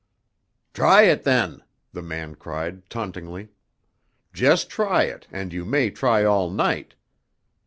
[0.73, 1.61] "Try it, then!"
[1.93, 3.49] the man cried, tauntingly.
[4.33, 6.95] "Just try it and you may try all night.